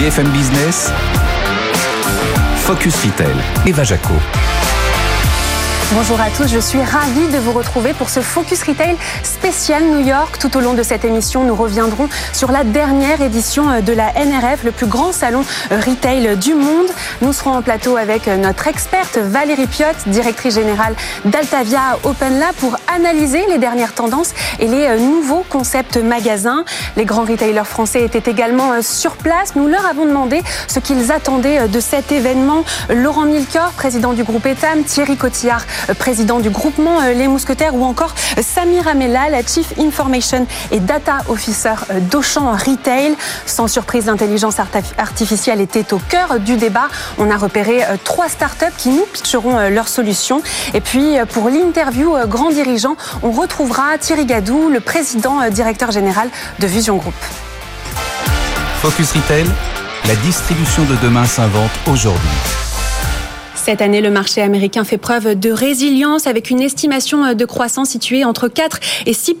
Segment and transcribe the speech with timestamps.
[0.00, 0.90] BFM Business,
[2.64, 3.36] Focus Retail,
[3.66, 4.79] Eva Jaco.
[5.92, 10.06] Bonjour à tous, je suis ravie de vous retrouver pour ce Focus Retail spécial New
[10.06, 10.38] York.
[10.38, 14.62] Tout au long de cette émission, nous reviendrons sur la dernière édition de la NRF,
[14.62, 15.42] le plus grand salon
[15.72, 16.86] retail du monde.
[17.22, 20.94] Nous serons en plateau avec notre experte Valérie Piotte, directrice générale
[21.24, 26.64] d'Altavia Open Lab pour analyser les dernières tendances et les nouveaux concepts magasins.
[26.96, 29.56] Les grands retailers français étaient également sur place.
[29.56, 32.64] Nous leur avons demandé ce qu'ils attendaient de cet événement.
[32.90, 35.64] Laurent Milker, président du groupe Etam, Thierry Cotillard,
[35.98, 41.74] président du groupement Les Mousquetaires, ou encore Samir Amela, la Chief Information et Data Officer
[42.10, 43.16] d'Auchan Retail.
[43.46, 44.56] Sans surprise, l'intelligence
[44.98, 46.88] artificielle était au cœur du débat.
[47.18, 50.42] On a repéré trois startups qui nous pitcheront leurs solutions.
[50.74, 56.28] Et puis, pour l'interview grand dirigeant, on retrouvera Thierry Gadou, le président directeur général
[56.58, 57.14] de Vision Group.
[58.82, 59.46] Focus Retail,
[60.06, 62.30] la distribution de demain s'invente aujourd'hui.
[63.62, 68.24] Cette année, le marché américain fait preuve de résilience avec une estimation de croissance située
[68.24, 69.34] entre 4 et 6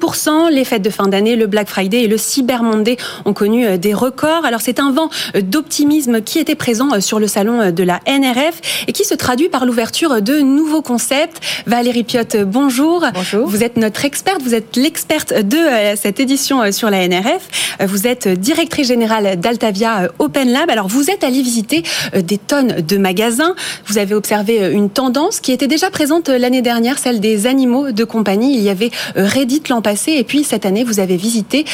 [0.50, 3.94] Les fêtes de fin d'année, le Black Friday et le Cyber Monday ont connu des
[3.94, 4.44] records.
[4.44, 8.92] Alors c'est un vent d'optimisme qui était présent sur le salon de la NRF et
[8.92, 11.40] qui se traduit par l'ouverture de nouveaux concepts.
[11.66, 13.06] Valérie Piotte, bonjour.
[13.14, 13.48] Bonjour.
[13.48, 17.78] Vous êtes notre experte, vous êtes l'experte de cette édition sur la NRF.
[17.86, 20.68] Vous êtes directrice générale d'Altavia Open Lab.
[20.68, 21.84] Alors vous êtes allée visiter
[22.14, 23.54] des tonnes de magasins.
[23.86, 28.04] Vous avez observé une tendance qui était déjà présente l'année dernière, celle des animaux de
[28.04, 28.54] compagnie.
[28.54, 31.64] Il y avait Reddit l'an passé et puis cette année, vous avez visité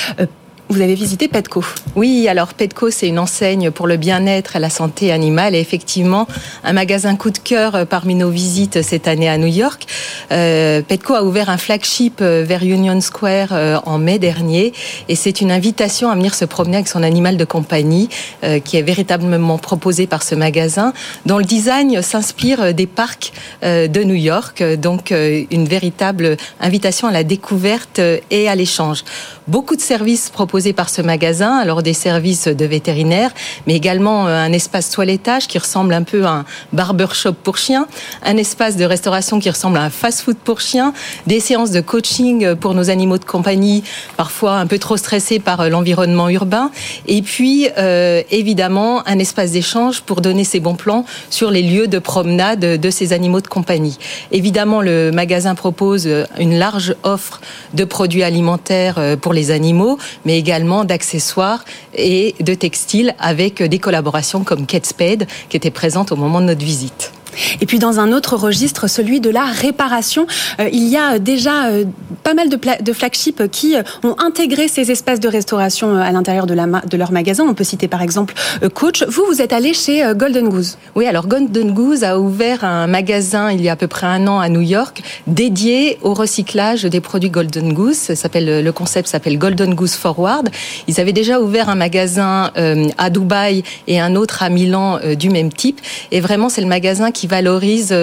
[0.68, 1.64] vous avez visité Petco.
[1.94, 5.54] Oui, alors Petco, c'est une enseigne pour le bien-être et la santé animale.
[5.54, 6.26] Et effectivement,
[6.64, 9.86] un magasin coup de cœur parmi nos visites cette année à New York.
[10.32, 14.72] Euh, Petco a ouvert un flagship vers Union Square euh, en mai dernier.
[15.08, 18.08] Et c'est une invitation à venir se promener avec son animal de compagnie,
[18.42, 20.92] euh, qui est véritablement proposé par ce magasin,
[21.26, 24.62] dont le design s'inspire des parcs de New York.
[24.78, 28.00] Donc, une véritable invitation à la découverte
[28.30, 29.04] et à l'échange.
[29.48, 33.30] Beaucoup de services proposés par ce magasin, alors des services de vétérinaire,
[33.68, 37.86] mais également un espace toilettage qui ressemble un peu à un barbershop pour chiens,
[38.24, 40.92] un espace de restauration qui ressemble à un fast-food pour chiens,
[41.28, 43.84] des séances de coaching pour nos animaux de compagnie,
[44.16, 46.72] parfois un peu trop stressés par l'environnement urbain,
[47.06, 51.86] et puis euh, évidemment un espace d'échange pour donner ses bons plans sur les lieux
[51.86, 53.96] de promenade de ces animaux de compagnie.
[54.32, 56.08] Évidemment, le magasin propose
[56.40, 57.40] une large offre
[57.74, 61.64] de produits alimentaires pour les animaux, mais également d'accessoires
[61.94, 66.46] et de textiles avec des collaborations comme Kate Spade qui était présente au moment de
[66.46, 67.12] notre visite.
[67.60, 70.26] Et puis dans un autre registre, celui de la réparation,
[70.60, 71.84] euh, il y a déjà euh,
[72.22, 76.54] pas mal de, flagships qui euh, ont intégré ces espaces de restauration à l'intérieur de,
[76.54, 77.44] de leur magasin.
[77.48, 78.34] On peut citer par exemple
[78.74, 79.04] Coach.
[79.08, 80.78] Vous, vous êtes allé chez Golden Goose.
[80.94, 84.26] Oui, alors Golden Goose a ouvert un magasin il y a à peu près un
[84.26, 87.96] an à New York dédié au recyclage des produits Golden Goose.
[87.96, 90.48] Ça le concept s'appelle Golden Goose Forward.
[90.88, 92.50] Ils avaient déjà ouvert un magasin
[92.98, 95.80] à Dubaï et un autre à Milan du même type.
[96.10, 97.94] Et vraiment, c'est le magasin qui valorise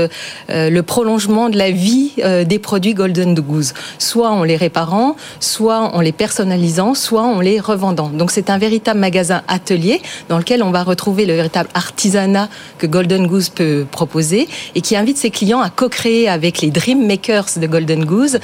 [0.49, 2.11] le prolongement de la vie
[2.45, 7.59] des produits Golden Goose, soit en les réparant, soit en les personnalisant, soit en les
[7.59, 8.09] revendant.
[8.09, 12.87] Donc c'est un véritable magasin atelier dans lequel on va retrouver le véritable artisanat que
[12.87, 17.57] Golden Goose peut proposer et qui invite ses clients à co-créer avec les Dream Makers
[17.57, 18.39] de Golden Goose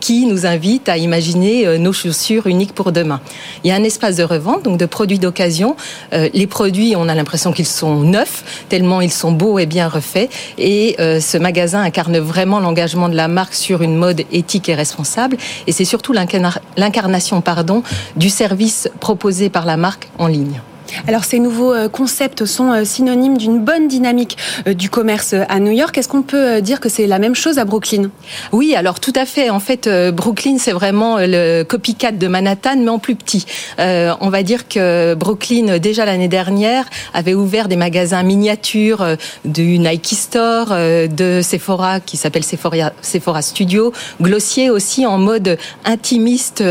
[0.00, 3.20] qui nous invitent à imaginer nos chaussures uniques pour demain.
[3.64, 5.76] Il y a un espace de revente, donc de produits d'occasion.
[6.12, 10.15] Les produits, on a l'impression qu'ils sont neufs, tellement ils sont beaux et bien refaits.
[10.58, 14.74] Et euh, ce magasin incarne vraiment l'engagement de la marque sur une mode éthique et
[14.74, 15.36] responsable.
[15.66, 17.82] Et c'est surtout l'incarnation pardon,
[18.16, 20.60] du service proposé par la marque en ligne.
[21.06, 24.36] Alors ces nouveaux concepts sont synonymes d'une bonne dynamique
[24.66, 25.96] du commerce à New York.
[25.98, 28.10] Est-ce qu'on peut dire que c'est la même chose à Brooklyn?
[28.52, 29.50] Oui, alors tout à fait.
[29.50, 33.46] En fait, Brooklyn, c'est vraiment le copycat de Manhattan, mais en plus petit.
[33.78, 36.84] Euh, on va dire que Brooklyn, déjà l'année dernière,
[37.14, 39.04] avait ouvert des magasins miniatures
[39.44, 46.62] du Nike Store, de Sephora, qui s'appelle Sephora, Sephora Studio, Glossier aussi en mode intimiste,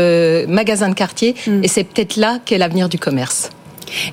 [0.48, 1.34] magasin de quartier.
[1.46, 1.64] Mm.
[1.64, 3.50] Et c'est peut-être là qu'est l'avenir du commerce.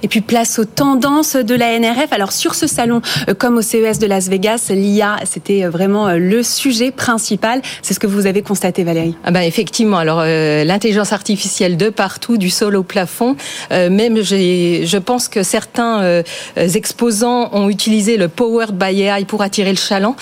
[0.02, 2.12] Et puis place aux tendances de la NRF.
[2.12, 3.02] Alors sur ce salon,
[3.38, 7.62] comme au CES de Las Vegas, l'IA, c'était vraiment le sujet principal.
[7.82, 9.16] C'est ce que vous avez constaté, Valérie.
[9.24, 9.98] Ah ben effectivement.
[9.98, 13.36] Alors euh, l'intelligence artificielle de partout, du sol au plafond.
[13.72, 16.24] Euh, même je pense que certains euh,
[16.58, 20.16] exposants ont utilisé le Powered by AI pour attirer le chaland.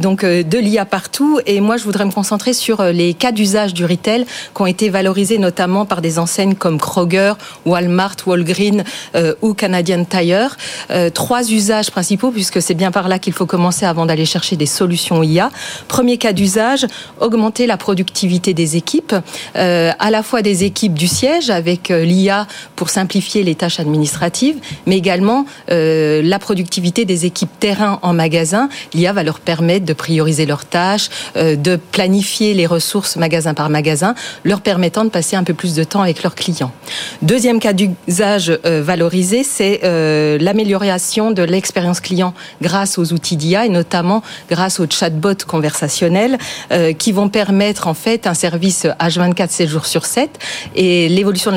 [0.00, 1.40] donc de l'IA partout.
[1.46, 4.24] Et moi, je voudrais me concentrer sur les cas d'usage du retail
[4.54, 7.34] qui ont été valorisés notamment par des enseignes comme Kroger,
[7.66, 8.84] Walmart, Walgreens
[9.42, 10.56] ou Canadian Tire.
[11.14, 14.66] trois usages principaux, puisque c'est bien par là qu'il faut commencer avant d'aller chercher des
[14.66, 15.50] solutions IA.
[15.88, 16.86] Premier cas d'usage,
[17.20, 19.14] augmenter la productivité des équipes,
[19.54, 22.46] à la fois des équipes du siège avec l'IA
[22.76, 24.56] pour simplifier les tâches administratives,
[24.86, 28.68] mais également la productivité des équipes terrain en magasin.
[28.94, 34.14] L'IA va leur permettre de prioriser leurs tâches, de planifier les ressources magasin par magasin,
[34.44, 36.72] leur permettant de passer un peu plus de temps avec leurs clients.
[37.22, 42.32] Deuxième cas d'usage euh, valorisé, c'est euh, l'amélioration de l'expérience client
[42.62, 46.38] grâce aux outils d'IA et notamment grâce aux chatbots conversationnels
[46.72, 50.38] euh, qui vont permettre en fait un service H24 7 jours sur 7
[50.74, 51.56] et l'évolution de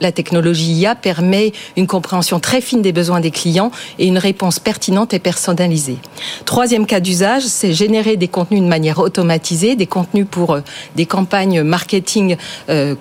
[0.00, 4.60] la, technologie IA permet une compréhension très fine des besoins des clients et une réponse
[4.60, 5.98] pertinente et personnalisée.
[6.44, 10.60] Troisième cas d'usage, c'est générer des contenus de manière automatisée, des contenus pour euh,
[10.94, 12.36] des campagnes marketing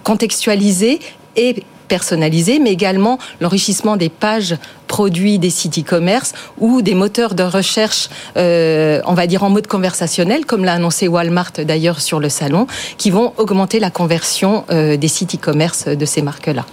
[0.04, 1.00] contextualisées
[1.36, 4.56] et personnalisées, mais également l'enrichissement des pages
[4.88, 9.68] produits des sites e-commerce ou des moteurs de recherche, euh, on va dire en mode
[9.68, 12.68] conversationnel, comme l'a annoncé Walmart d'ailleurs sur le salon,
[12.98, 16.66] qui vont augmenter la conversion des sites e-commerce de ces marques-là.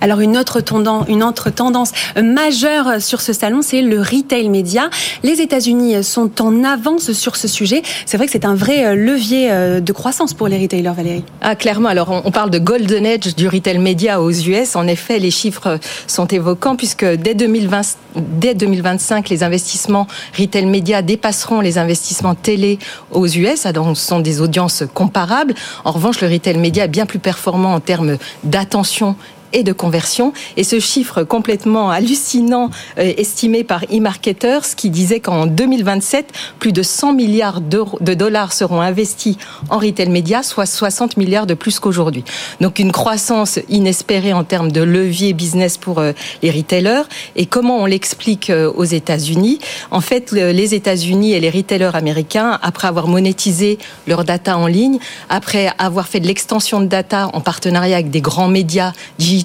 [0.00, 1.92] Alors une autre tendance,
[2.22, 4.90] majeure sur ce salon, c'est le retail média.
[5.22, 7.82] Les États-Unis sont en avance sur ce sujet.
[8.06, 11.24] C'est vrai que c'est un vrai euh, levier euh, de croissance pour les retailers, Valérie.
[11.40, 11.88] Ah clairement.
[11.88, 14.76] Alors on parle de golden edge du retail média aux US.
[14.76, 17.82] En effet, les chiffres sont évoquants puisque dès 2020,
[18.16, 20.06] dès 2025, les investissements
[20.38, 22.78] retail média dépasseront les investissements télé
[23.10, 23.66] aux US.
[23.66, 25.54] Donc ce sont des audiences comparables.
[25.84, 29.16] En revanche, le retail média est bien plus performant en termes d'attention
[29.54, 30.32] et de conversion.
[30.58, 36.82] Et ce chiffre complètement hallucinant euh, estimé par eMarketers qui disait qu'en 2027, plus de
[36.82, 39.36] 100 milliards de dollars seront investis
[39.70, 42.24] en retail média, soit 60 milliards de plus qu'aujourd'hui.
[42.60, 46.12] Donc une croissance inespérée en termes de levier business pour euh,
[46.42, 47.04] les retailers.
[47.36, 49.60] Et comment on l'explique euh, aux États-Unis?
[49.90, 54.98] En fait, les États-Unis et les retailers américains, après avoir monétisé leur data en ligne,
[55.28, 59.43] après avoir fait de l'extension de data en partenariat avec des grands médias digitaux,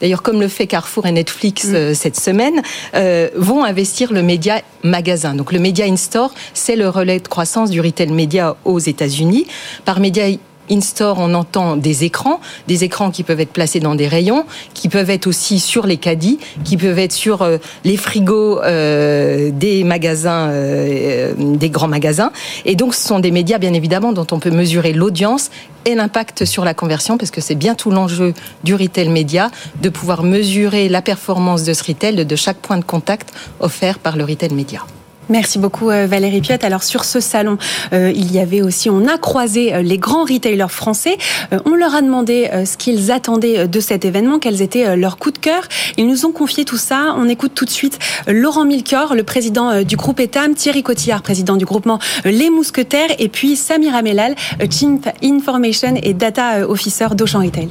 [0.00, 1.74] d'ailleurs comme le fait Carrefour et Netflix mm.
[1.74, 2.62] euh, cette semaine,
[2.94, 5.34] euh, vont investir le média magasin.
[5.34, 9.46] Donc le média in-store, c'est le relais de croissance du retail média aux États-Unis.
[9.84, 10.24] Par média
[10.70, 14.88] in-store, on entend des écrans, des écrans qui peuvent être placés dans des rayons, qui
[14.88, 19.84] peuvent être aussi sur les caddies, qui peuvent être sur euh, les frigos euh, des
[19.84, 22.32] magasins, euh, des grands magasins.
[22.64, 25.50] Et donc, ce sont des médias, bien évidemment, dont on peut mesurer l'audience
[25.84, 28.34] et l'impact sur la conversion, parce que c'est bien tout l'enjeu
[28.64, 29.50] du retail média,
[29.82, 34.16] de pouvoir mesurer la performance de ce retail de chaque point de contact offert par
[34.16, 34.84] le retail média.
[35.28, 36.62] Merci beaucoup euh, Valérie Piotte.
[36.62, 37.58] Alors sur ce salon,
[37.92, 41.18] euh, il y avait aussi, on a croisé euh, les grands retailers français.
[41.64, 45.38] on leur a demandé ce qu'ils attendaient de cet événement, quels étaient leurs coups de
[45.38, 45.62] cœur.
[45.96, 47.14] Ils nous ont confié tout ça.
[47.16, 51.56] On écoute tout de suite Laurent Milcor, le président du groupe Etam, Thierry Cotillard, président
[51.56, 54.34] du groupement Les Mousquetaires, et puis Samir Amelal,
[54.70, 57.70] Chief Information et Data Officer d'Auchan Retail.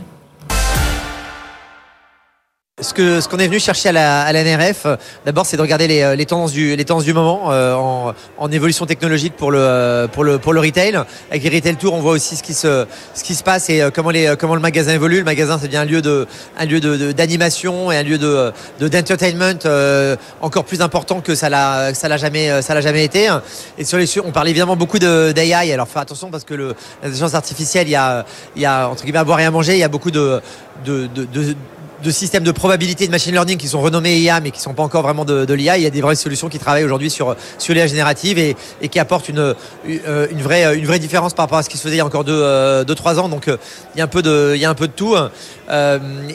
[2.86, 4.96] Ce que ce qu'on est venu chercher à la, NRF, euh,
[5.26, 8.52] d'abord, c'est de regarder les, euh, les, tendances du les tendances du moment euh, en,
[8.52, 10.96] évolution technologique pour le pour le pour le retail.
[11.32, 12.86] Avec les retail tours, on voit aussi ce qui se
[13.16, 15.18] ce qui se passe et comment les comment le magasin évolue.
[15.18, 16.28] Le magasin, c'est bien un lieu de
[16.60, 19.58] un lieu de d'animation et un lieu de d'entertainment
[20.42, 23.30] encore plus important que ça l'a ça l'a jamais ça l'a jamais été.
[23.80, 25.74] Et sur les on parle évidemment beaucoup de d'AI.
[25.74, 29.04] Alors, fais attention parce que le l'intelligence artificielle, il y a il y a entre
[29.04, 29.74] guillemets à boire et à manger.
[29.74, 30.40] Il y a beaucoup de
[32.06, 34.84] de systèmes de probabilité de machine learning qui sont renommés IA mais qui sont pas
[34.84, 35.78] encore vraiment de, l'IA.
[35.78, 38.90] Il y a des vraies solutions qui travaillent aujourd'hui sur, sur l'IA générative et, et,
[38.90, 41.84] qui apportent une, euh, une, vraie, une vraie différence par rapport à ce qui se
[41.84, 43.28] faisait il y a encore 2-3 euh, deux, trois ans.
[43.28, 43.58] Donc euh,
[43.96, 45.16] il y a un peu de, il y a un peu de tout.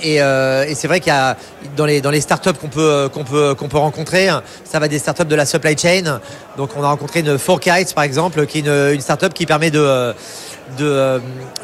[0.03, 1.37] et, et c'est vrai qu'il y a
[1.77, 4.29] dans les, dans les startups qu'on peut, peut, peut rencontrer,
[4.65, 6.21] ça va des startups de la supply chain.
[6.57, 10.15] Donc on a rencontré une Fourkites par exemple, qui est une startup qui permet de
[10.79, 11.19] de, euh,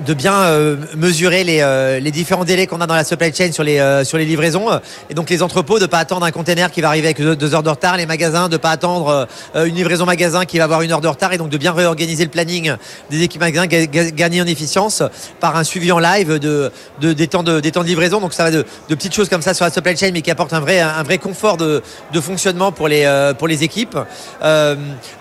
[0.06, 3.52] de bien euh, mesurer les, euh, les différents délais qu'on a dans la supply chain
[3.52, 4.68] sur les, sur les livraisons.
[5.10, 7.54] Et donc les entrepôts, de ne pas attendre un container qui va arriver avec deux,
[7.54, 10.82] heures de retard, les magasins, de ne pas attendre une livraison magasin qui va avoir
[10.82, 12.74] une heure de retard, et donc de bien réorganiser le planning
[13.10, 15.02] des équipes magasins, gagner en efficience
[15.40, 16.70] par un suivi en live de,
[17.00, 18.20] de, des, temps de, des temps de livraison.
[18.20, 20.30] Donc ça va de, de petites choses comme ça sur la supply chain, mais qui
[20.30, 21.82] apportent un vrai, un vrai confort de,
[22.12, 23.98] de fonctionnement pour les, pour les équipes.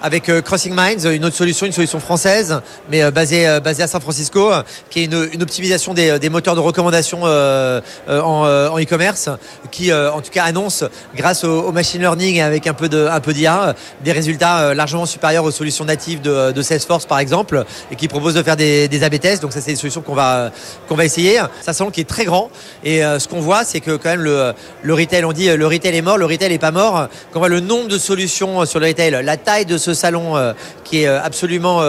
[0.01, 3.45] avec Crossing Minds, une autre solution, une solution française, mais basée
[3.83, 4.51] à San Francisco,
[4.89, 9.29] qui est une, optimisation des, moteurs de recommandation en e-commerce,
[9.71, 10.83] qui en tout cas annonce,
[11.15, 15.85] grâce au, machine learning avec un peu de d'IA, des résultats largement supérieurs aux solutions
[15.85, 19.41] natives de, Salesforce par exemple, et qui propose de faire des, des AB tests.
[19.41, 20.51] Donc ça c'est des solutions qu'on va
[20.87, 21.41] qu'on va essayer.
[21.61, 22.49] Ça salon qui est très grand
[22.83, 25.95] et ce qu'on voit c'est que quand même le, le retail, on dit le retail
[25.95, 27.07] est mort, le retail est pas mort.
[27.31, 30.53] Quand on voit le nombre de solutions sur le retail, la taille de ce salon
[30.83, 31.81] qui est absolument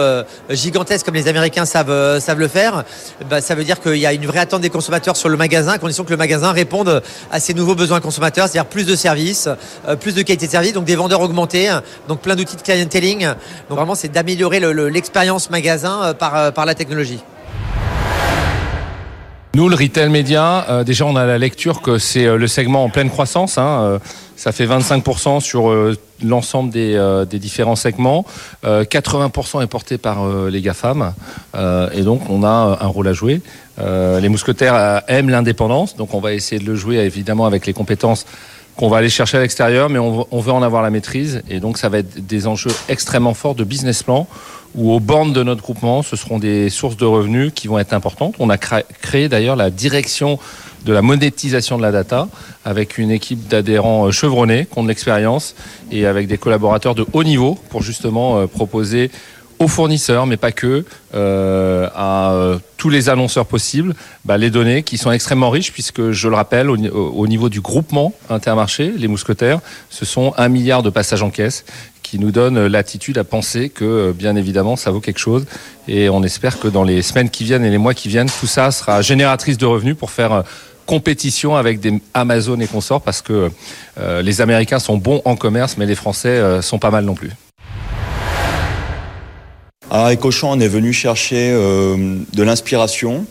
[0.49, 2.83] gigantesque comme les Américains savent, savent le faire,
[3.29, 5.73] bah, ça veut dire qu'il y a une vraie attente des consommateurs sur le magasin,
[5.73, 9.49] à condition que le magasin réponde à ces nouveaux besoins consommateurs, c'est-à-dire plus de services,
[9.99, 11.69] plus de qualité de service, donc des vendeurs augmentés,
[12.07, 13.27] donc plein d'outils de clienteling.
[13.69, 17.19] Donc vraiment, c'est d'améliorer l'expérience magasin par, par la technologie.
[19.57, 22.83] Nous, le retail média, euh, déjà, on a la lecture que c'est euh, le segment
[22.83, 23.57] en pleine croissance.
[23.57, 23.99] Hein, euh,
[24.37, 25.73] ça fait 25% sur
[26.23, 28.25] l'ensemble des, différents segments.
[28.63, 31.13] 80% est porté par les GAFAM.
[31.55, 33.41] et donc, on a un rôle à jouer.
[33.79, 35.95] les mousquetaires aiment l'indépendance.
[35.97, 38.25] Donc, on va essayer de le jouer, évidemment, avec les compétences
[38.77, 41.41] qu'on va aller chercher à l'extérieur, mais on, veut en avoir la maîtrise.
[41.49, 44.27] Et donc, ça va être des enjeux extrêmement forts de business plan
[44.75, 47.93] où aux bornes de notre groupement, ce seront des sources de revenus qui vont être
[47.93, 48.35] importantes.
[48.37, 50.37] On a créé d'ailleurs la direction
[50.87, 52.29] de la monétisation de la data
[52.63, 55.53] avec une équipe d'adhérents euh, chevronnés, qui ont de l'expérience
[55.91, 59.11] et avec des collaborateurs de haut niveau pour justement euh, proposer
[59.59, 64.99] aux fournisseurs, mais pas que, euh, à tous les annonceurs possibles, bah, les données qui
[64.99, 69.59] sont extrêmement riches, puisque je le rappelle, au, au, niveau du groupement Intermarché, les mousquetaires,
[69.89, 71.65] ce sont un milliard de passages en caisse
[72.03, 75.45] qui nous donne l'attitude à penser que, bien évidemment, ça vaut quelque chose.
[75.87, 78.47] Et on espère que dans les semaines qui viennent et les mois qui viennent, tout
[78.47, 80.43] ça sera génératrice de revenus pour faire
[80.87, 83.51] compétition avec des Amazon et consorts, parce que
[83.99, 87.29] euh, les Américains sont bons en commerce, mais les Français sont pas mal non plus.
[89.91, 93.25] À Ecochon, on est venu chercher de l'inspiration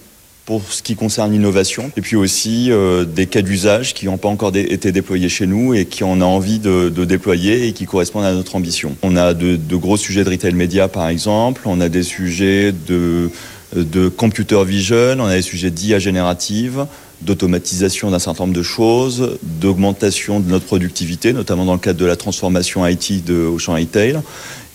[0.47, 4.29] pour ce qui concerne l'innovation, et puis aussi euh, des cas d'usage qui n'ont pas
[4.29, 8.25] encore été déployés chez nous et qui on a envie de, déployer et qui correspondent
[8.25, 8.97] à notre ambition.
[9.03, 13.29] On a de, gros sujets de retail média par exemple, on a des sujets de,
[13.75, 16.87] de computer vision, on a des sujets d'IA générative,
[17.27, 22.07] d'automatisation d'un certain nombre de choses, d'augmentation de notre productivité, notamment dans le cadre de
[22.07, 24.21] la transformation IT de Auchan Retail.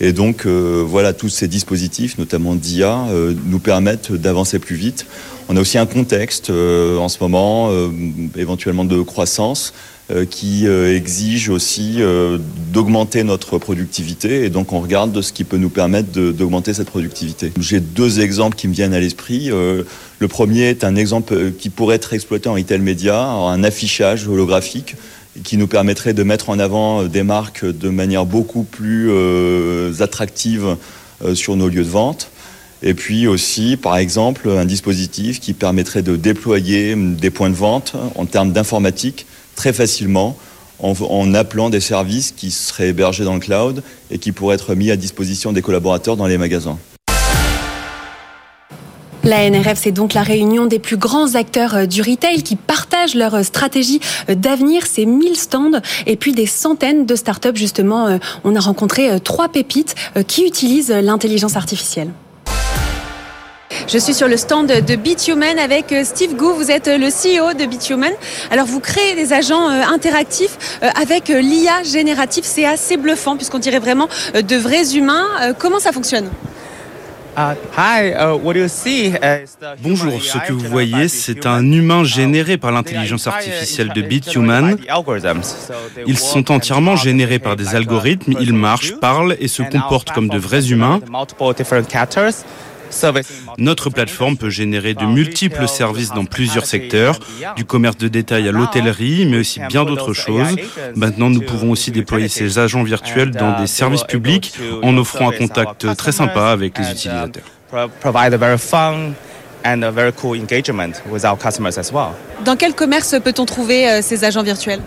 [0.04, 5.06] Et donc, euh, voilà, tous ces dispositifs, notamment d'IA, euh, nous permettent d'avancer plus vite.
[5.48, 7.70] On a aussi un contexte euh, en ce moment,
[8.36, 9.74] éventuellement de croissance,
[10.30, 12.00] qui exige aussi
[12.74, 14.44] d'augmenter notre productivité.
[14.44, 17.54] Et donc, on regarde de ce qui peut nous permettre d'augmenter cette productivité.
[17.58, 19.48] J'ai deux exemples qui me viennent à l'esprit.
[19.48, 24.96] le premier est un exemple qui pourrait être exploité en retail média, un affichage holographique
[25.44, 29.94] qui nous permettrait de mettre en avant euh, des marques de manière beaucoup plus euh,
[30.00, 30.78] attractive
[31.24, 32.30] euh, sur nos lieux de vente.
[32.84, 37.94] Et puis aussi, par exemple, un dispositif qui permettrait de déployer des points de vente
[38.16, 40.36] en termes d'informatique très facilement
[40.80, 44.74] en, en, appelant des services qui seraient hébergés dans le cloud et qui pourraient être
[44.74, 46.80] mis à disposition des collaborateurs dans les magasins.
[49.24, 53.14] La NRF, c'est donc la réunion des plus grands acteurs euh, du retail qui partagent
[53.14, 54.00] leur euh, stratégie
[54.30, 54.88] euh, d'avenir.
[54.88, 57.56] C'est 1000 stands et puis des centaines de startups.
[57.56, 59.96] Justement, on a rencontré trois pépites
[60.28, 62.10] qui utilisent l'intelligence artificielle.
[63.88, 66.54] Je suis sur le stand de Bitumen avec Steve Gou.
[66.54, 68.14] Vous êtes le CEO de Bitumen.
[68.50, 72.44] Alors, vous créez des agents interactifs avec l'IA générative.
[72.46, 75.28] C'est assez bluffant puisqu'on dirait vraiment de vrais humains.
[75.58, 76.30] Comment ça fonctionne?
[79.82, 84.76] Bonjour, ce que vous voyez, c'est un humain généré par l'intelligence artificielle de BitHuman.
[86.08, 90.38] Ils sont entièrement générés par des algorithmes, ils marchent, parlent et se comportent comme de
[90.38, 91.00] vrais humains.
[93.58, 97.20] Notre plateforme peut générer de multiples services dans plusieurs secteurs,
[97.56, 100.56] du commerce de détail à l'hôtellerie, mais aussi bien d'autres choses.
[100.96, 105.34] Maintenant, nous pouvons aussi déployer ces agents virtuels dans des services publics en offrant un
[105.34, 107.44] contact très sympa avec les utilisateurs.
[112.46, 114.82] Dans quel commerce peut-on trouver euh, ces agents virtuels?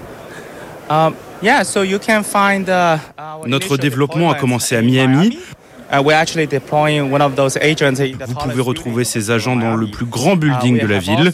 [0.90, 1.49] Um, uh,
[3.46, 5.38] Notre développement a commencé à Miami.
[5.93, 5.99] Uh,
[8.26, 11.33] Vous pouvez retrouver ces agents dans le plus grand building de la ville.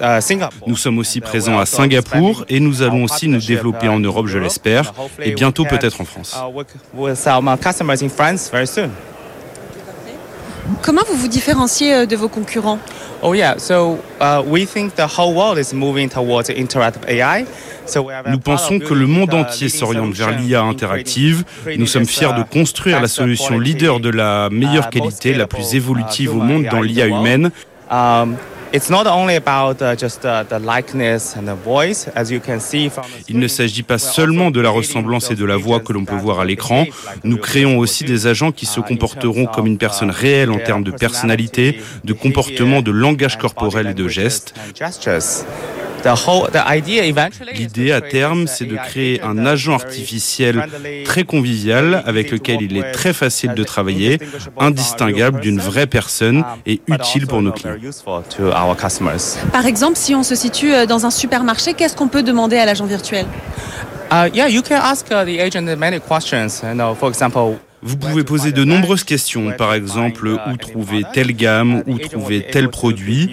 [0.00, 0.16] Uh,
[0.66, 4.38] nous sommes aussi présents à Singapour et nous allons aussi nous développer en Europe, je
[4.38, 6.36] l'espère, et bientôt peut-être en France.
[10.82, 12.78] Comment vous vous différenciez euh, de vos concurrents?
[13.22, 17.44] Oh yeah, so uh, we think the whole world is moving towards interactive AI.
[18.30, 21.44] Nous pensons que le monde entier s'oriente vers l'IA interactive.
[21.76, 26.34] Nous sommes fiers de construire la solution leader de la meilleure qualité, la plus évolutive
[26.34, 27.50] au monde dans l'IA humaine.
[33.28, 36.16] Il ne s'agit pas seulement de la ressemblance et de la voix que l'on peut
[36.16, 36.86] voir à l'écran.
[37.24, 40.92] Nous créons aussi des agents qui se comporteront comme une personne réelle en termes de
[40.92, 44.54] personnalité, de comportement, de langage corporel et de gestes.
[47.54, 50.66] L'idée à terme, c'est de créer un agent artificiel
[51.04, 54.18] très convivial avec lequel il est très facile de travailler,
[54.58, 57.76] indistinguable d'une vraie personne et utile pour nos clients.
[59.52, 62.64] Par exemple, si on se situe euh, dans un supermarché, qu'est-ce qu'on peut demander à
[62.64, 63.26] l'agent virtuel?
[64.12, 66.62] Uh, yeah, you can ask uh, the agent many questions.
[66.64, 71.32] You know, for example, vous pouvez poser de nombreuses questions, par exemple où trouver telle
[71.32, 73.30] gamme, où trouver tel produit,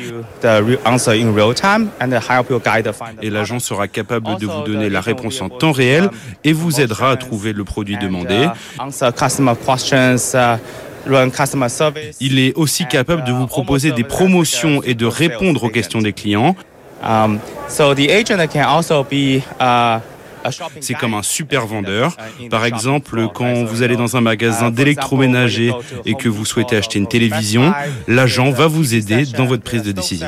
[3.21, 6.09] et l'agent sera capable de vous donner la réponse en temps réel
[6.43, 8.47] et vous aidera à trouver le produit demandé.
[12.19, 16.13] Il est aussi capable de vous proposer des promotions et de répondre aux questions des
[16.13, 16.55] clients.
[20.81, 22.17] C'est comme un super vendeur.
[22.49, 25.73] Par exemple, quand vous allez dans un magasin d'électroménager
[26.05, 27.73] et que vous souhaitez acheter une télévision,
[28.07, 30.27] l'agent va vous aider dans votre prise de décision.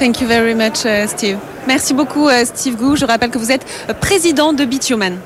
[0.00, 1.36] Thank you very much, uh, Steve.
[1.66, 2.96] Merci beaucoup, uh, Steve Gou.
[2.96, 5.18] Je rappelle que vous êtes uh, président de Bituman.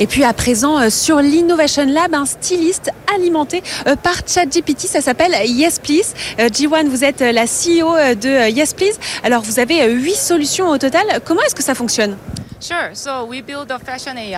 [0.00, 5.02] Et puis à présent, euh, sur l'Innovation Lab, un styliste alimenté euh, par ChatGPT, ça
[5.02, 6.14] s'appelle Yes Please.
[6.40, 8.98] Euh, Jiwan, vous êtes la CEO de Yes Please.
[9.22, 11.02] Alors vous avez huit solutions au total.
[11.26, 12.16] Comment est-ce que ça fonctionne?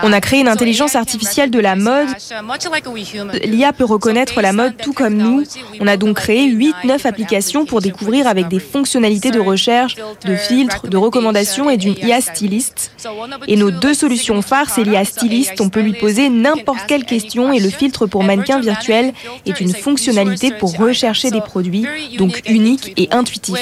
[0.03, 2.09] On a créé une intelligence artificielle de la mode.
[3.45, 5.45] L'IA peut reconnaître la mode tout comme nous.
[5.81, 10.89] On a donc créé 8-9 applications pour découvrir avec des fonctionnalités de recherche, de filtres,
[10.89, 12.93] de recommandations et d'une IA styliste.
[13.49, 15.61] Et nos deux solutions phares, c'est l'IA styliste.
[15.61, 19.13] On peut lui poser n'importe quelle question et le filtre pour mannequin virtuel
[19.47, 21.87] est une fonctionnalité pour rechercher des produits,
[22.19, 23.57] donc unique et intuitif.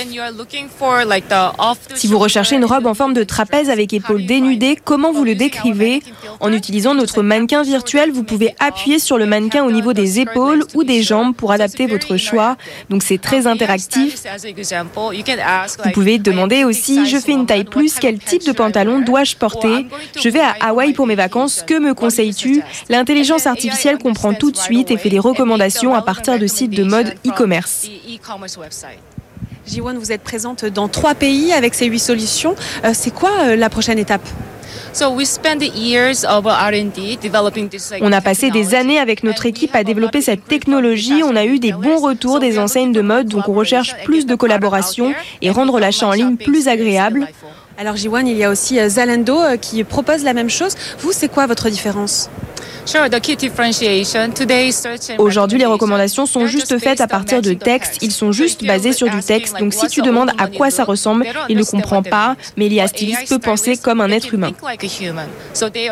[1.95, 4.27] Si vous recherchez une robe en forme de trapèze avec épaules
[4.85, 6.03] comment vous le décrivez?
[6.41, 10.65] En utilisant notre mannequin virtuel, vous pouvez appuyer sur le mannequin au niveau des épaules
[10.75, 12.57] ou des jambes pour adapter votre choix.
[12.89, 14.23] Donc c'est très interactif.
[15.85, 19.87] Vous pouvez demander aussi, je fais une taille plus, quel type de pantalon dois-je porter?
[20.17, 22.63] Je vais à Hawaï pour mes vacances, que me conseilles-tu?
[22.89, 26.85] L'intelligence artificielle comprend tout de suite et fait des recommandations à partir de sites de
[26.85, 27.87] mode e-commerce.
[29.71, 32.57] Jiwon, vous êtes présente dans trois pays avec ces huit solutions.
[32.85, 34.27] Euh, c'est quoi euh, la prochaine étape?
[38.01, 41.23] On a passé des années avec notre équipe à développer cette technologie.
[41.23, 44.35] On a eu des bons retours des enseignes de mode, donc on recherche plus de
[44.35, 47.29] collaboration et rendre l'achat en ligne plus agréable.
[47.79, 50.75] Alors Jiwan, il y a aussi euh, Zalando qui propose la même chose.
[50.99, 52.29] Vous, c'est quoi votre différence?
[55.19, 57.99] Aujourd'hui, les recommandations sont juste faites à partir de textes.
[58.03, 59.59] Ils sont juste basés sur du texte.
[59.59, 62.37] Donc, si tu demandes à quoi ça ressemble, il ne comprend pas.
[62.57, 64.53] Mais l'IA styliste peut penser comme un être humain.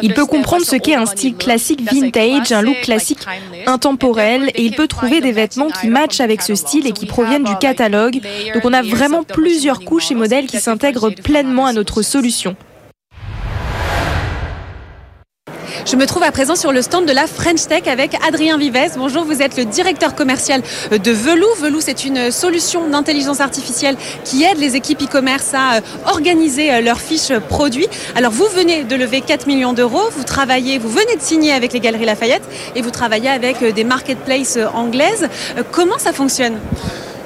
[0.03, 3.21] Il peut comprendre ce qu'est un style classique vintage, un look classique
[3.67, 7.45] intemporel, et il peut trouver des vêtements qui matchent avec ce style et qui proviennent
[7.45, 8.21] du catalogue.
[8.55, 12.57] Donc, on a vraiment plusieurs couches et modèles qui s'intègrent pleinement à notre solution.
[15.91, 18.93] Je me trouve à présent sur le stand de la French Tech avec Adrien Vives.
[18.99, 21.47] Bonjour, vous êtes le directeur commercial de Velou.
[21.59, 26.83] Velou, c'est une solution d'intelligence artificielle qui aide les équipes e-commerce à euh, organiser euh,
[26.83, 27.87] leurs fiches produits.
[28.15, 31.73] Alors, vous venez de lever 4 millions d'euros, vous travaillez, vous venez de signer avec
[31.73, 32.45] les Galeries Lafayette
[32.77, 35.27] et vous travaillez avec euh, des marketplaces anglaises.
[35.73, 36.59] Comment ça fonctionne?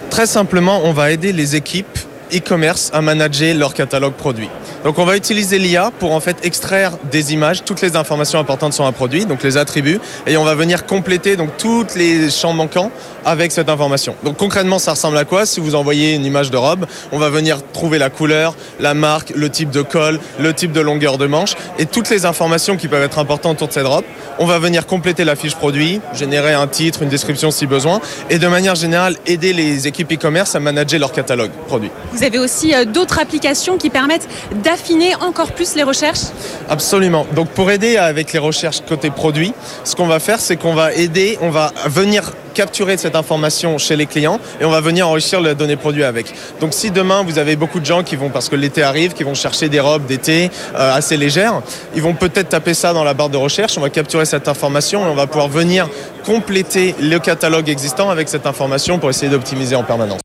[0.08, 1.98] Très simplement, on va aider les équipes
[2.34, 4.48] e-commerce à manager leur catalogue produit.
[4.84, 8.72] Donc on va utiliser l'IA pour en fait extraire des images, toutes les informations importantes
[8.72, 12.52] sur un produit, donc les attributs, et on va venir compléter donc tous les champs
[12.52, 12.90] manquants
[13.24, 14.16] avec cette information.
[14.24, 15.46] Donc concrètement, ça ressemble à quoi?
[15.46, 19.32] Si vous envoyez une image de robe, on va venir trouver la couleur, la marque,
[19.36, 22.88] le type de col, le type de longueur de manche et toutes les informations qui
[22.88, 24.04] peuvent être importantes autour de cette robe.
[24.38, 28.38] On va venir compléter la fiche produit, générer un titre, une description si besoin, et
[28.38, 31.90] de manière générale aider les équipes e-commerce à manager leur catalogue produit.
[32.24, 34.28] Avez aussi d'autres applications qui permettent
[34.62, 36.26] d'affiner encore plus les recherches
[36.68, 37.26] Absolument.
[37.34, 39.52] Donc pour aider avec les recherches côté produit,
[39.84, 43.96] ce qu'on va faire, c'est qu'on va aider, on va venir capturer cette information chez
[43.96, 46.32] les clients et on va venir enrichir les données produits avec.
[46.60, 49.24] Donc si demain vous avez beaucoup de gens qui vont, parce que l'été arrive, qui
[49.24, 51.62] vont chercher des robes d'été euh, assez légères,
[51.94, 55.06] ils vont peut-être taper ça dans la barre de recherche, on va capturer cette information
[55.06, 55.88] et on va pouvoir venir
[56.24, 60.20] compléter le catalogue existant avec cette information pour essayer d'optimiser en permanence.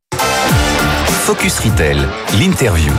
[1.27, 1.97] Focus Retail,
[2.39, 2.93] l'interview.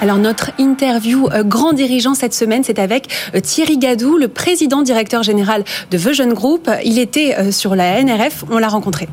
[0.00, 4.82] Alors notre interview euh, grand dirigeant cette semaine, c'est avec euh, Thierry Gadou, le président
[4.82, 5.62] directeur général
[5.92, 6.68] de Vision Group.
[6.84, 9.08] Il était euh, sur la NRF, on l'a rencontré.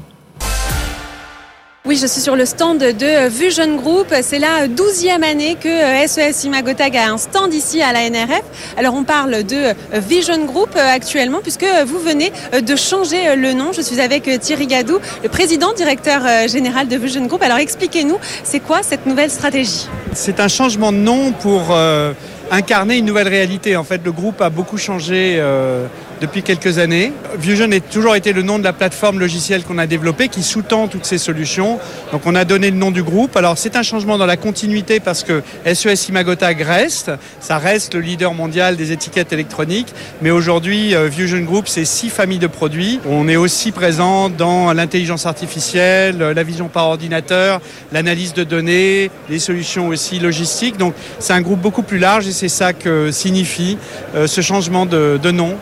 [1.88, 4.14] Oui, je suis sur le stand de Vision Group.
[4.22, 5.70] C'est la douzième année que
[6.06, 8.42] SES Imagotag a un stand ici à la NRF.
[8.76, 13.72] Alors on parle de Vision Group actuellement puisque vous venez de changer le nom.
[13.72, 17.42] Je suis avec Thierry Gadou, le président directeur général de Vision Group.
[17.42, 19.88] Alors expliquez-nous, c'est quoi cette nouvelle stratégie?
[20.12, 22.12] C'est un changement de nom pour euh,
[22.52, 23.78] incarner une nouvelle réalité.
[23.78, 25.38] En fait, le groupe a beaucoup changé.
[25.40, 25.88] Euh,
[26.20, 27.12] depuis quelques années.
[27.40, 30.88] Fusion a toujours été le nom de la plateforme logicielle qu'on a développée qui sous-tend
[30.88, 31.80] toutes ces solutions.
[32.12, 33.36] Donc on a donné le nom du groupe.
[33.38, 38.02] Alors c'est un changement dans la continuité parce que SES Imagotag reste, ça reste le
[38.02, 43.00] leader mondial des étiquettes électroniques, mais aujourd'hui Fusion euh, Group c'est six familles de produits.
[43.08, 49.40] On est aussi présent dans l'intelligence artificielle, la vision par ordinateur, l'analyse de données, les
[49.40, 50.78] solutions aussi logistiques.
[50.78, 53.78] Donc c'est un groupe beaucoup plus large et c'est ça que signifie
[54.16, 55.58] euh, ce changement de nom.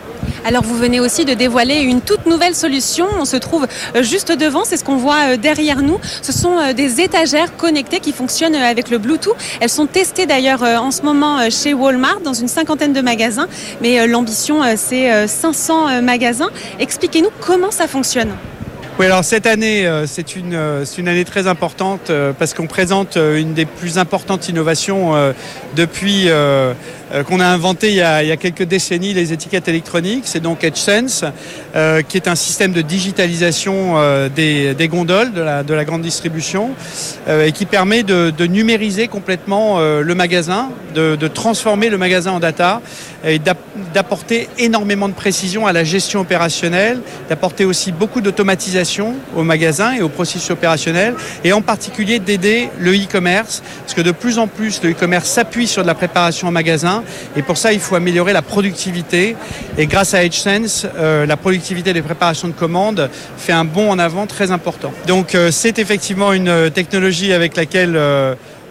[0.47, 3.08] Alors vous venez aussi de dévoiler une toute nouvelle solution.
[3.19, 5.99] On se trouve euh, juste devant, c'est ce qu'on voit euh, derrière nous.
[6.21, 9.36] Ce sont euh, des étagères connectées qui fonctionnent avec le Bluetooth.
[9.60, 13.47] Elles sont testées d'ailleurs en ce moment chez Walmart dans une cinquantaine de magasins.
[13.81, 16.49] Mais l'ambition, c'est 500 magasins.
[16.79, 18.29] Expliquez-nous comment ça fonctionne.
[18.99, 20.58] Oui, alors cette année, c'est une,
[20.97, 25.13] une, année très importante parce qu'on présente une des plus importantes innovations
[25.75, 26.29] depuis
[27.28, 30.24] qu'on a inventé il y a, quelques décennies, les étiquettes électroniques.
[30.26, 31.24] C'est donc EdgeSense,
[31.76, 36.72] euh, qui est un système de digitalisation euh, des, gondoles de la, grande distribution
[37.28, 42.82] et qui permet de, numériser complètement le magasin, de, de, transformer le magasin en data
[43.26, 43.39] et
[43.94, 50.02] d'apporter énormément de précision à la gestion opérationnelle, d'apporter aussi beaucoup d'automatisation au magasin et
[50.02, 54.82] au processus opérationnel et en particulier d'aider le e-commerce parce que de plus en plus
[54.84, 57.04] le e-commerce s'appuie sur de la préparation en magasin
[57.36, 59.36] et pour ça, il faut améliorer la productivité.
[59.78, 64.00] Et grâce à EdgeSense, euh, la productivité des préparations de commandes fait un bond en
[64.00, 64.91] avant très important.
[65.08, 68.00] Donc euh, c'est effectivement une euh, technologie avec laquelle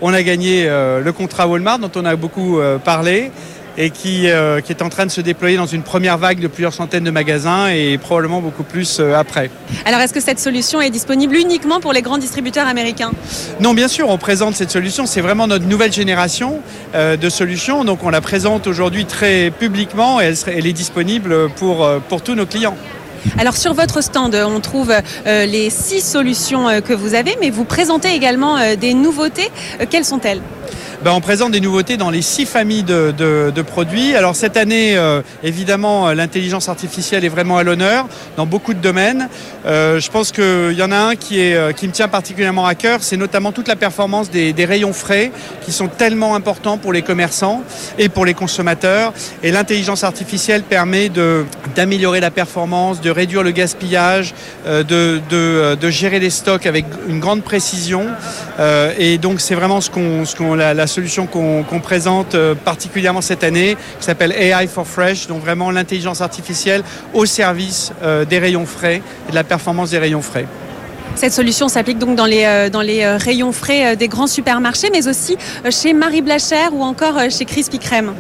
[0.01, 3.31] on a gagné le contrat Walmart dont on a beaucoup parlé
[3.77, 6.47] et qui, euh, qui, est en train de se déployer dans une première vague de
[6.47, 9.51] plusieurs centaines de magasins et probablement beaucoup plus euh, après.
[9.85, 13.13] Alors est-ce que cette solution est disponible uniquement pour les grands distributeurs américains?
[13.61, 15.07] Non, bien sûr, on présente cette solution.
[15.07, 16.61] C'est vraiment notre nouvelle génération
[16.95, 17.85] euh, de solutions.
[17.85, 22.23] Donc on la présente aujourd'hui très publiquement et elle, serait, elle est disponible pour, pour
[22.23, 22.77] tous nos clients.
[23.39, 24.93] Alors sur votre stand, on trouve
[25.25, 29.51] les six solutions que vous avez, mais vous présentez également des nouveautés.
[29.89, 30.43] quelles sont-elles?
[31.05, 34.15] Ben, on présente des nouveautés dans les six familles de, produits.
[34.15, 38.07] Alors cette année, euh, évidemment, euh, l'intelligence artificielle est vraiment à l'honneur
[38.39, 39.29] dans beaucoup de domaines.
[39.67, 43.19] Euh, je pense qu'il y en a un qui, me tient particulièrement à cœur, c'est
[43.19, 45.31] notamment toute la performance des, rayons frais
[45.63, 47.63] qui sont tellement importants pour les commerçants
[47.99, 49.13] et pour les consommateurs.
[49.43, 51.11] Et l'intelligence artificielle permet
[51.75, 54.33] d'améliorer la performance, de réduire le gaspillage,
[54.67, 58.07] de, gérer les stocks avec une grande précision.
[58.99, 63.21] et donc c'est vraiment ce qu'on, ce qu'on la, la solution qu'on présente euh, particulièrement
[63.21, 68.39] cette année, qui s'appelle AI for Fresh, donc vraiment l'intelligence artificielle au service euh, des
[68.39, 70.47] rayons frais et de la performance des rayons frais.
[71.17, 75.07] Cette solution s'applique donc dans les, euh, dans les rayons frais des grands supermarchés, mais
[75.09, 75.37] aussi
[75.71, 78.15] chez Marie Blachère ou encore chez Crispy Crème.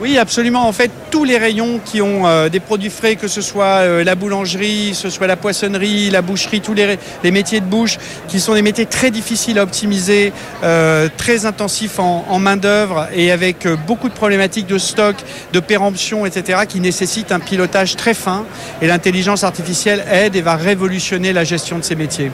[0.00, 0.66] Oui, absolument.
[0.66, 4.02] En fait, tous les rayons qui ont euh, des produits frais, que ce soit euh,
[4.02, 8.40] la boulangerie, que ce soit la poissonnerie, la boucherie, tous les, métiers de bouche, qui
[8.40, 10.32] sont des métiers très difficiles à optimiser,
[10.64, 15.14] euh, très intensifs en, main-d'œuvre et avec beaucoup de problématiques de stock,
[15.52, 18.44] de péremption, etc., qui nécessitent un pilotage très fin.
[18.82, 22.32] Et l'intelligence artificielle aide et va révolutionner la gestion de ces métiers.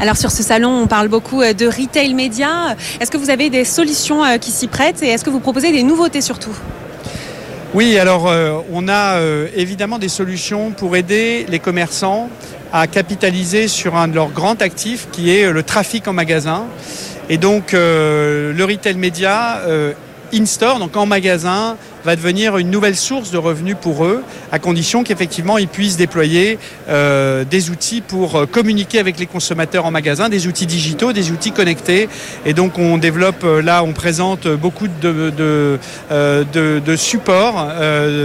[0.00, 2.74] Alors sur ce salon, on parle beaucoup de retail média.
[2.98, 5.82] Est-ce que vous avez des solutions qui s'y prêtent et est-ce que vous proposez des
[5.82, 6.56] nouveautés surtout?
[7.74, 12.30] Oui, alors euh, on a euh, évidemment des solutions pour aider les commerçants
[12.72, 16.66] à capitaliser sur un de leurs grands actifs qui est euh, le trafic en magasin.
[17.28, 19.62] Et donc le retail média
[20.32, 25.04] in-store, donc en magasin, va devenir une nouvelle source de revenus pour eux, à condition
[25.04, 30.28] qu'effectivement ils puissent déployer euh, des outils pour euh, communiquer avec les consommateurs en magasin,
[30.28, 32.08] des outils digitaux, des outils connectés.
[32.44, 35.78] Et donc on développe, euh, là on présente beaucoup de, de,
[36.10, 37.68] de, supports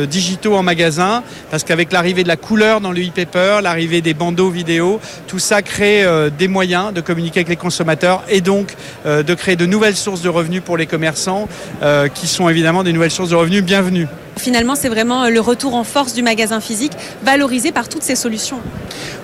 [0.09, 4.49] digitaux en magasin, parce qu'avec l'arrivée de la couleur dans le e-paper, l'arrivée des bandeaux
[4.49, 6.05] vidéo, tout ça crée
[6.37, 10.29] des moyens de communiquer avec les consommateurs et donc de créer de nouvelles sources de
[10.29, 11.47] revenus pour les commerçants,
[12.13, 14.07] qui sont évidemment des nouvelles sources de revenus bienvenues.
[14.35, 18.59] Finalement, c'est vraiment le retour en force du magasin physique, valorisé par toutes ces solutions.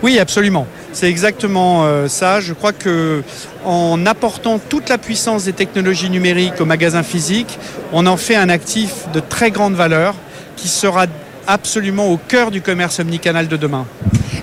[0.04, 0.68] Oui, absolument.
[0.94, 2.42] C'est exactement euh, ça.
[2.42, 3.24] Je crois que
[3.66, 7.58] en apportant toute la puissance des technologies numériques au magasin physique,
[7.92, 10.14] on en fait un actif de très grande valeur
[10.58, 11.08] qui sera
[11.48, 13.86] absolument au cœur du commerce omnicanal de demain.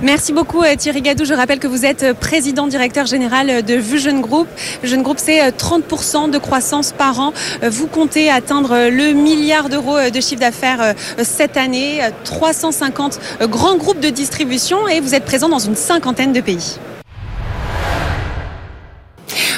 [0.02, 1.24] Merci beaucoup euh, Thierry Gadou.
[1.24, 4.48] Je rappelle que vous êtes euh, président directeur général euh, de Vision Group.
[4.82, 7.32] Vision Group, c'est 30% de croissance par an.
[7.62, 14.08] Vous comptez atteindre le milliard d'euros de chiffre d'affaires cette année, 350 grands groupes de
[14.08, 16.78] distribution et vous êtes présent dans une cinquantaine de pays.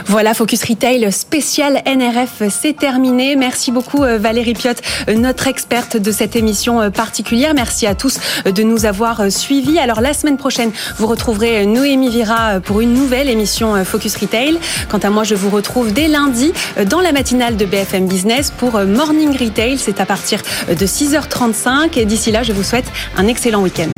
[0.07, 3.37] Voilà, Focus Retail spécial NRF, c'est terminé.
[3.37, 7.55] Merci beaucoup euh, Valérie Piotte, euh, notre experte de cette émission euh, particulière.
[7.55, 9.79] Merci à tous de nous avoir suivis.
[9.79, 14.59] Alors la semaine prochaine, vous retrouverez Noémie Vira pour une nouvelle émission Focus Retail.
[14.91, 16.53] Quant à moi, je vous retrouve dès lundi
[16.87, 19.79] dans la matinale de BFM Business pour Morning Retail.
[19.79, 22.87] C'est à partir de 6h35 et d'ici là, je vous souhaite
[23.17, 23.89] un excellent week-end.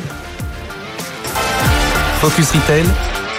[2.20, 2.84] Focus Retail,